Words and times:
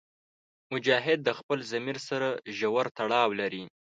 مجاهد 0.73 1.19
د 1.23 1.29
خپل 1.39 1.59
ضمیر 1.71 1.97
سره 2.09 2.27
ژور 2.57 2.85
تړاو 2.97 3.29
لري. 3.41 3.63